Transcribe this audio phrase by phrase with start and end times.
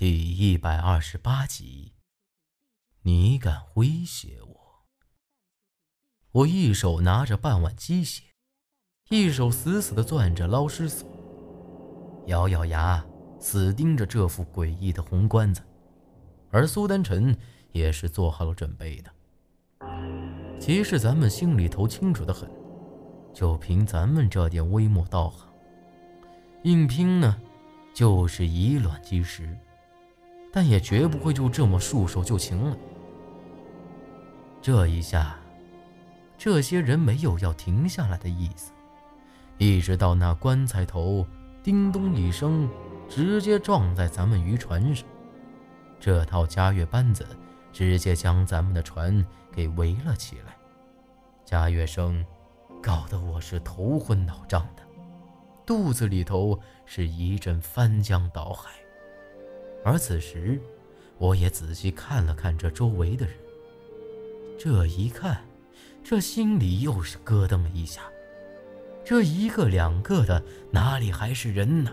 [0.00, 1.92] 第一百二十八集，
[3.02, 4.86] 你敢威胁我？
[6.32, 8.22] 我一手拿着半碗鸡血，
[9.10, 11.06] 一手死死的攥着捞尸索，
[12.28, 13.04] 咬咬牙，
[13.38, 15.62] 死盯着这副诡异的红棺材。
[16.50, 17.36] 而苏丹臣
[17.72, 19.12] 也是做好了准备的。
[20.58, 22.50] 其实咱们心里头清楚的很，
[23.34, 25.46] 就凭咱们这点微末道行，
[26.62, 27.38] 硬拼呢，
[27.92, 29.54] 就是以卵击石。
[30.52, 32.76] 但也绝不会就这么束手就擒了。
[34.62, 35.38] 这一下，
[36.36, 38.72] 这些人没有要停下来的意思，
[39.58, 41.26] 一直到那棺材头
[41.62, 42.68] 叮咚一声，
[43.08, 45.06] 直接撞在咱们渔船上。
[45.98, 47.26] 这套嘉悦班子
[47.72, 50.56] 直接将咱们的船给围了起来。
[51.44, 52.24] 嘉悦声
[52.82, 54.82] 搞得我是头昏脑胀的，
[55.66, 58.70] 肚子里头是一阵翻江倒海。
[59.82, 60.60] 而此时，
[61.18, 63.34] 我也仔细看了看这周围的人。
[64.58, 65.42] 这一看，
[66.04, 68.02] 这心里又是咯噔一下。
[69.02, 71.92] 这一个两个的，哪里还是人呢？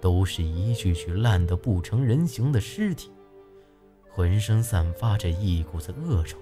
[0.00, 3.10] 都是一具具烂得不成人形的尸体，
[4.08, 6.38] 浑身散发着一股子恶臭。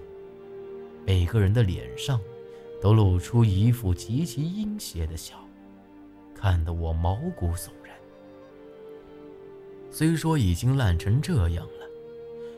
[1.05, 2.21] 每个人的脸上，
[2.79, 5.35] 都露出一副极其阴邪的笑，
[6.35, 7.80] 看得我毛骨悚然。
[9.91, 11.85] 虽说已经烂成这样了，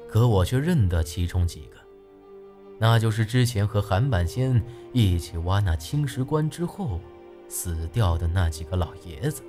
[0.08, 1.78] 可我却认得其中几个，
[2.78, 7.00] 那就是之前和韩半仙一起挖那青石棺之后
[7.48, 9.42] 死掉的那几个老爷子。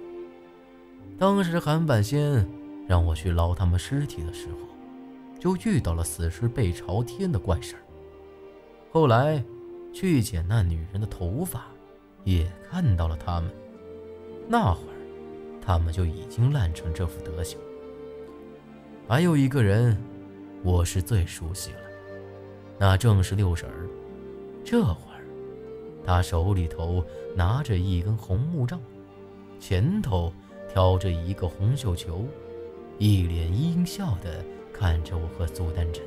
[1.19, 2.49] 当时韩半仙
[2.89, 4.57] 让我去捞他们尸体的时候，
[5.39, 7.83] 就遇到了死尸背朝天的怪事儿。
[8.91, 9.45] 后来
[9.93, 11.67] 去剪那女人的头发，
[12.25, 13.51] 也看到了他们。
[14.49, 14.97] 那会儿，
[15.61, 17.59] 他们就已经烂成这副德行。
[19.07, 19.95] 还有一个人，
[20.63, 21.79] 我是最熟悉了，
[22.79, 23.87] 那正是六婶儿。
[24.65, 25.21] 这会儿，
[26.07, 27.05] 她手里头
[27.37, 28.81] 拿着一根红木杖，
[29.61, 30.33] 前头
[30.71, 32.25] 挑着一个红绣球，
[32.99, 36.03] 一脸阴笑的看着我和苏丹臣。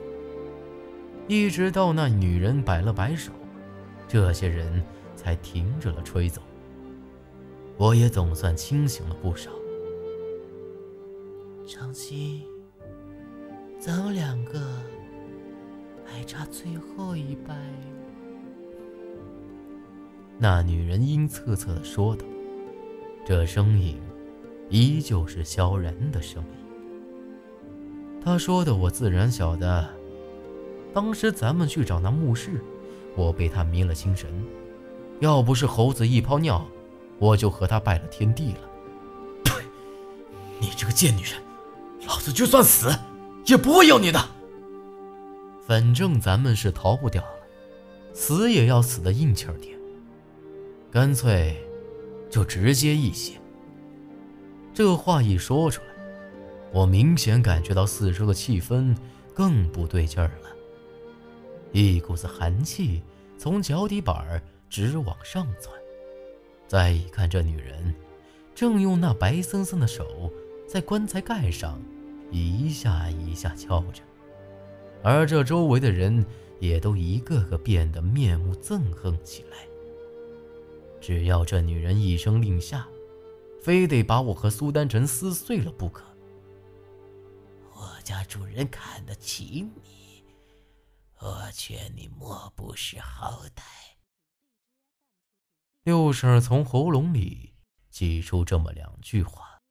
[1.27, 3.31] 一直到那女人摆了摆手，
[4.07, 4.83] 这些人
[5.15, 6.41] 才停止了吹奏。
[7.77, 9.51] 我也总算清醒了不少。
[11.67, 12.41] 长清。
[13.79, 14.59] 咱们两个
[16.03, 17.55] 还差最后一拜。
[20.39, 22.25] 那女人阴恻恻的说道，
[23.25, 23.99] 这声音
[24.69, 26.49] 依旧是萧然的声音。
[28.23, 29.87] 他说的，我自然晓得。
[30.93, 32.61] 当时咱们去找那墓室，
[33.15, 34.29] 我被他迷了心神。
[35.19, 36.67] 要不是猴子一泡尿，
[37.19, 38.59] 我就和他拜了天地了。
[39.43, 39.53] 呸！
[40.59, 41.41] 你这个贱女人，
[42.07, 42.89] 老子就算死！
[43.47, 44.19] 也不会要你的。
[45.65, 47.39] 反正咱们是逃不掉了，
[48.13, 49.77] 死也要死的硬气儿点。
[50.91, 51.57] 干脆
[52.29, 53.33] 就直接一些。
[54.73, 55.87] 这话一说出来，
[56.71, 58.95] 我明显感觉到四周的气氛
[59.33, 60.49] 更不对劲儿了，
[61.71, 63.01] 一股子寒气
[63.37, 65.75] 从脚底板儿直往上窜。
[66.67, 67.93] 再一看，这女人
[68.53, 70.31] 正用那白森森的手
[70.67, 71.79] 在棺材盖上。
[72.31, 74.03] 一下一下敲着，
[75.03, 76.25] 而这周围的人
[76.59, 79.57] 也都一个个变得面目憎恨起来。
[80.99, 82.87] 只要这女人一声令下，
[83.61, 86.03] 非得把我和苏丹臣撕碎了不可。
[87.73, 90.23] 我家主人看得起你，
[91.19, 93.61] 我劝你莫不识好歹。
[95.83, 97.53] 六婶从喉咙里
[97.89, 99.61] 挤出这么两句话：“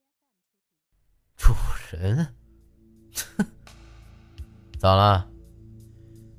[1.36, 1.52] 主
[1.90, 2.34] 人。”
[3.36, 3.46] 哼，
[4.78, 5.26] 咋了？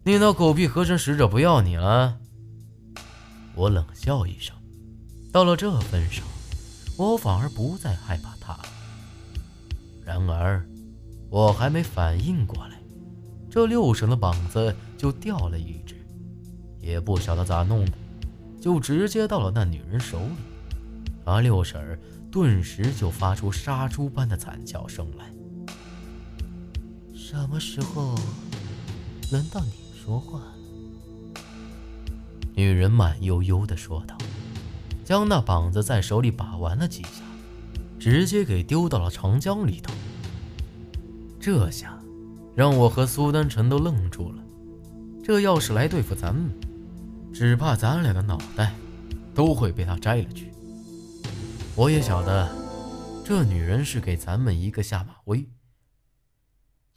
[0.04, 2.18] 你那狗屁和珅使者不要你了？
[3.56, 4.56] 我冷笑一声，
[5.34, 6.26] 到了这份上，
[6.98, 8.64] 我反而不再害怕他了。
[10.06, 10.66] 然而，
[11.30, 12.80] 我还没反应过来，
[13.50, 15.96] 这六婶的膀子就掉了一只，
[16.80, 17.94] 也不晓得咋弄的，
[18.62, 20.36] 就直接到了那女人手里，
[21.26, 22.00] 而六婶
[22.32, 25.26] 顿时就发出杀猪般的惨叫声来。
[27.30, 28.16] 什么时候
[29.34, 30.54] 轮到你说话了？
[32.56, 34.18] 女人慢悠悠地说道，
[35.04, 37.22] 将那膀子在手里把玩了几下，
[38.00, 39.94] 直接给丢到了长江里头。
[41.38, 42.00] 这下
[42.56, 44.42] 让我和苏丹臣都愣住了。
[45.22, 46.50] 这要是来对付咱们，
[47.34, 48.74] 只怕咱俩的脑袋
[49.36, 50.50] 都会被他摘了去。
[51.76, 52.50] 我也晓得，
[53.26, 55.46] 这女人是给咱们一个下马威。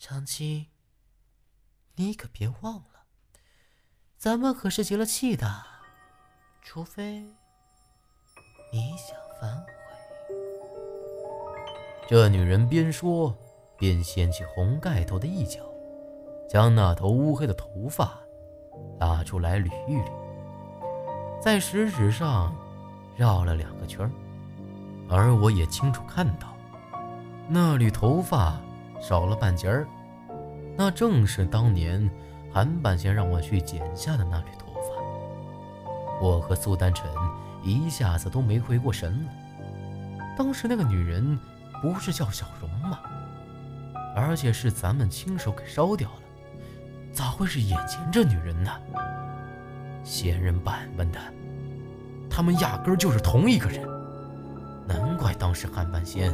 [0.02, 0.66] 长青，
[1.96, 3.04] 你可别忘了，
[4.16, 5.62] 咱们可是结了契的，
[6.62, 7.20] 除非
[8.72, 9.66] 你想反悔。
[12.08, 13.36] 这女人边说
[13.76, 15.60] 边掀起红盖头的一角，
[16.48, 18.18] 将那头乌黑的头发
[18.98, 20.10] 拉出来捋一捋，
[21.42, 22.56] 在食指上
[23.14, 24.10] 绕了两个圈儿。
[25.10, 26.56] 而我也清楚看到，
[27.50, 28.58] 那缕头发
[29.00, 29.86] 少了半截儿，
[30.76, 32.08] 那正是当年
[32.52, 36.24] 韩半仙让我去剪下的那缕头发。
[36.24, 37.08] 我和苏丹晨
[37.62, 39.32] 一下子都没回过神了。
[40.36, 41.38] 当时那个女人
[41.82, 43.00] 不是叫小荣吗？
[44.14, 46.16] 而且是咱们亲手给烧掉了，
[47.12, 48.70] 咋会是眼前这女人呢？
[50.02, 51.18] 仙人板板的，
[52.28, 53.88] 他们压根儿就是同一个人。
[54.86, 56.32] 难怪当时韩半仙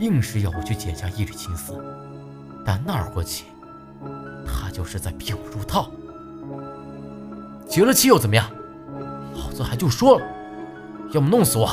[0.00, 1.74] 硬是要我去剪下一缕青丝，
[2.64, 3.44] 但那会起，
[4.46, 5.90] 他就是在逼我入套。
[7.68, 8.50] 结了妻又怎么样？
[9.34, 10.26] 老子还就说了，
[11.12, 11.66] 要么弄死我，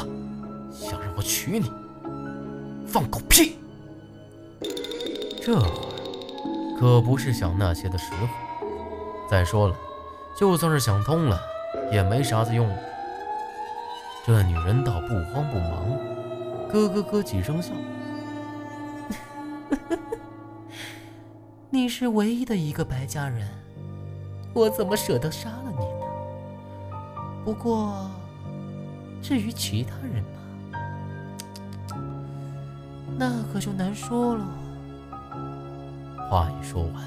[0.72, 1.72] 想让我娶你，
[2.86, 3.58] 放狗屁！
[5.42, 8.28] 这会儿可不是想那些的时候。
[9.30, 9.76] 再说了，
[10.38, 11.40] 就算是想通了，
[11.92, 12.70] 也没啥子用。
[14.26, 15.98] 这女人倒不慌不忙。
[16.70, 17.72] 咯咯咯几声笑，
[21.78, 23.48] 你是唯一的一个白家人，
[24.52, 26.08] 我怎么舍得杀了你呢？
[27.46, 28.10] 不过，
[29.22, 32.00] 至于其他人嘛，
[33.16, 34.44] 那可就难说了。
[36.28, 37.04] 话一说完，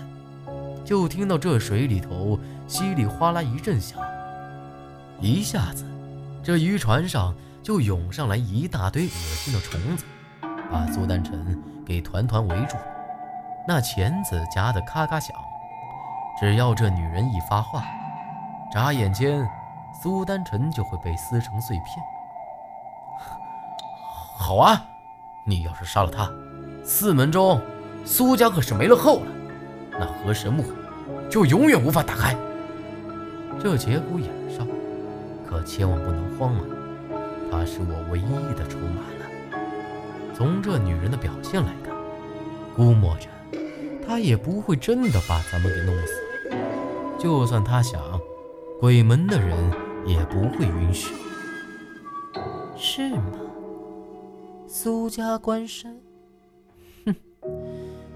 [0.85, 2.39] 就听到这水里头
[2.69, 3.99] 稀里哗啦一阵响，
[5.21, 5.85] 一下子，
[6.45, 7.35] 这渔船上。
[7.63, 10.05] 就涌上来一大堆恶心的虫子，
[10.73, 12.77] 把苏丹臣给团团围住。
[13.73, 15.33] 那钳子夹得咔咔响，
[16.41, 17.85] 只要这女人一发话，
[18.69, 19.49] 眨眼间，
[19.93, 22.05] 苏丹晨就会被撕成碎片。
[24.37, 24.85] 好啊，
[25.47, 26.29] 你要是杀了他，
[26.85, 27.61] 四门中
[28.05, 29.27] 苏家可是没了后了，
[30.01, 30.65] 那河神墓
[31.31, 32.35] 就永远无法打开。
[33.63, 34.67] 这节骨眼上，
[35.49, 36.61] 可千万不能慌啊！
[37.53, 39.63] 她是我唯一的筹码了。
[40.35, 41.95] 从这女人的表现来看，
[42.75, 43.29] 估摸着
[44.11, 46.21] 他也不会真的把咱们给弄死。
[47.17, 48.03] 就算他想，
[48.81, 49.57] 鬼门的人
[50.05, 51.15] 也不会允许。
[52.77, 53.23] 是吗？
[54.67, 55.97] 苏家关山，
[57.07, 57.15] 哼，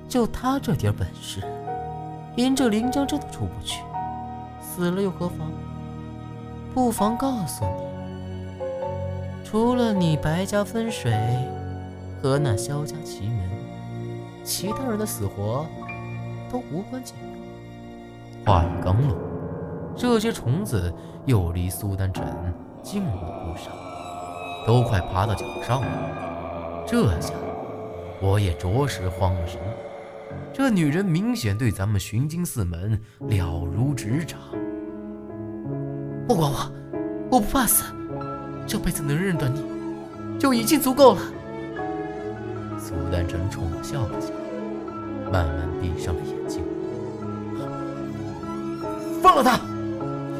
[0.09, 1.41] 就他这点本事，
[2.35, 3.81] 连这临江镇都出不去，
[4.61, 5.49] 死了又何妨？
[6.75, 8.65] 不妨告诉你。
[9.45, 11.13] 除了你白家分水
[12.21, 13.49] 和那萧家奇门，
[14.43, 15.65] 其他人的死活
[16.55, 17.17] 都无关紧
[18.47, 18.53] 要。
[18.53, 19.19] 话语刚落，
[19.97, 20.95] 这些虫子
[21.27, 22.25] 又离苏丹臣
[22.81, 23.73] 近了不少，
[24.65, 26.85] 都快爬到脚上了。
[26.87, 27.35] 这下
[28.23, 29.59] 我也着实慌了神。
[30.53, 34.39] 这女人明显对咱们寻经四门了如指掌。
[36.29, 36.73] 不管我，
[37.33, 37.93] 我不怕死。
[38.65, 39.61] 这辈子能认得你，
[40.39, 41.21] 就已经足够了。
[42.79, 44.29] 苏丹臣冲我笑了笑，
[45.35, 46.63] 慢慢闭上了眼睛。
[49.21, 49.59] 放了他，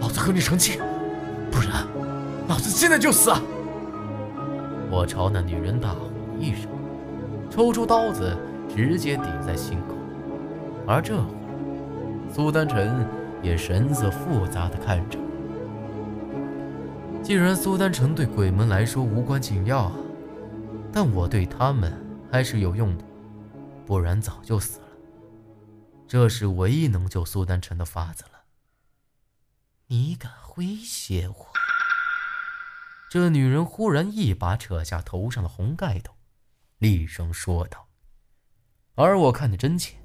[0.01, 0.81] 老子和你成亲，
[1.51, 1.85] 不然
[2.47, 3.33] 老子现在就死。
[4.89, 5.97] 我朝那女人大吼
[6.39, 6.71] 一声，
[7.51, 8.37] 抽出刀子，
[8.73, 9.97] 直接抵在心口。
[10.87, 11.25] 而这会，
[12.33, 13.05] 苏丹晨
[13.43, 15.19] 也神色复杂的看着。
[17.21, 19.91] 既然苏丹城对鬼门来说无关紧要，
[20.93, 21.93] 但我对他们
[22.31, 23.03] 还是有用的，
[23.85, 24.84] 不然早就死了。
[26.07, 28.45] 这是唯一能救苏丹臣的法子了。
[29.87, 31.47] 你敢威胁我？
[33.11, 36.15] 这女人忽然一把扯下头上的红盖头，
[36.79, 37.89] 厉声说道。
[38.95, 39.97] 而我看得真切，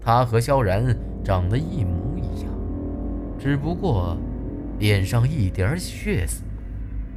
[0.00, 2.52] 她和萧然长得一模一样，
[3.38, 4.16] 只不过……
[4.78, 6.42] 脸上一点血色，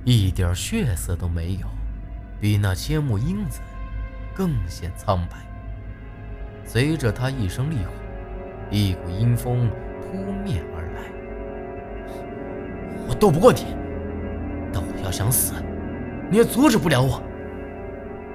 [0.04, 1.68] 一点血色都没有，
[2.42, 3.62] 比那千木英子
[4.36, 5.38] 更显苍白。
[6.66, 7.92] 随着他一声厉吼，
[8.72, 9.70] 一股阴风
[10.02, 11.04] 扑面而来。
[13.08, 13.76] 我斗不过你，
[14.72, 15.54] 但我要想死，
[16.30, 17.22] 你也阻止不了我。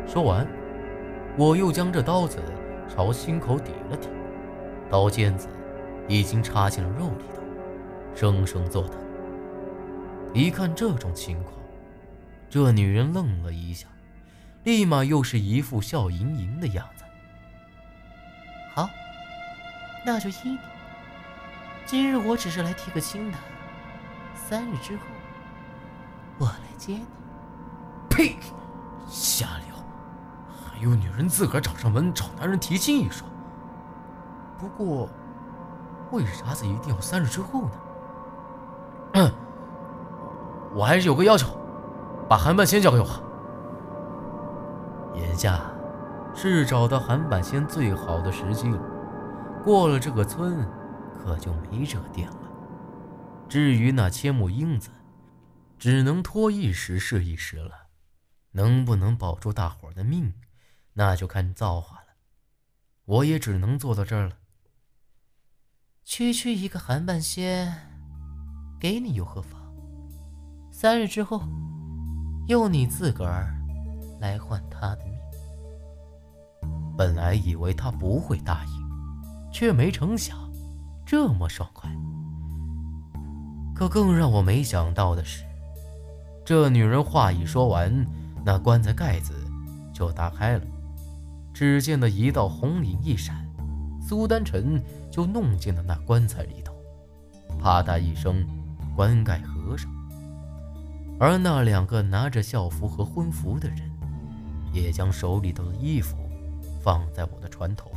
[0.07, 0.47] 说完，
[1.37, 2.39] 我又将这刀子
[2.89, 4.09] 朝心口抵了抵，
[4.91, 5.49] 刀尖子
[6.07, 7.43] 已经插进了肉里头，
[8.15, 8.95] 生生作疼。
[10.35, 11.55] 一看这种情况，
[12.51, 13.89] 这女人愣了一下，
[14.65, 17.05] 立马又是一副笑盈盈的样子。
[20.05, 20.59] 那就依你。
[21.87, 23.39] 今日我只是来提个亲的，
[24.35, 25.03] 三日之后
[26.39, 27.07] 我来接你。
[28.11, 28.37] 呸！
[29.07, 29.75] 下流！
[30.63, 33.27] 还有女人自个儿找上门找男人提亲一说。
[34.59, 35.09] 不过，
[36.11, 37.71] 为啥子一定要三日之后呢？
[39.15, 39.33] 嗯，
[40.75, 41.57] 我还是有个要求，
[42.29, 43.07] 把韩半仙交给我。
[45.15, 45.61] 眼下
[46.35, 48.79] 是找到韩半仙最好的时机了。
[49.65, 50.67] 过了这个村，
[51.15, 52.49] 可就没这个店了。
[53.49, 54.91] 至于那千木英子，
[55.79, 57.89] 只能拖一时是一时了。
[58.53, 60.35] 能不能保住大伙儿的命，
[60.95, 62.07] 那就看造化了。
[63.05, 64.39] 我也只能做到这儿了。
[66.03, 67.73] 区区一个韩半仙，
[68.81, 69.61] 给你又何妨？
[70.73, 71.43] 三日之后，
[72.49, 73.55] 用你自个儿
[74.19, 75.15] 来换他的命。
[76.97, 78.78] 本来以为他不会答应，
[79.59, 80.39] 却没成想
[81.05, 81.91] 这么爽快。
[83.75, 85.43] 可更让我没想到的是，
[86.45, 88.07] 这女人话一说完。
[88.45, 89.35] 那棺材盖子
[89.93, 90.65] 就打开了，
[91.53, 93.45] 只见的一道红影一闪，
[94.01, 96.73] 苏丹臣就弄进了那棺材里头。
[97.59, 98.47] 啪嗒一声，
[98.95, 99.91] 棺盖合上，
[101.19, 103.91] 而那两个拿着校服和婚服的人，
[104.73, 106.17] 也将手里头的衣服
[106.81, 107.91] 放在我的船头。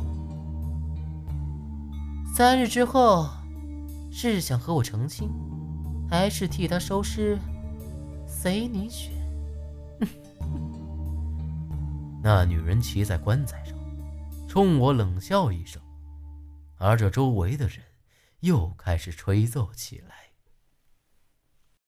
[2.34, 3.28] 三日之后，
[4.10, 5.28] 是想和我成亲，
[6.08, 7.38] 还是替他收尸？
[8.26, 9.12] 随你选。
[12.24, 13.76] 那女人骑在棺材上，
[14.48, 15.82] 冲我冷笑一声，
[16.78, 17.80] 而这周围的人
[18.40, 20.31] 又开始吹奏起来。